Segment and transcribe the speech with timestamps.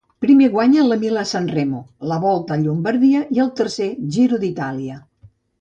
[0.23, 4.99] Primer guanya la Milà-Sanremo, la Volta a Llombardia i el tercer Giro d'Itàlia.